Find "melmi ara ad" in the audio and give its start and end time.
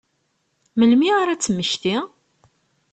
0.79-1.41